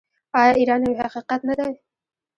آیا 0.39 0.53
ایران 0.59 0.81
یو 0.85 0.97
حقیقت 1.03 1.41
نه 1.49 1.53
دی؟ 1.59 1.71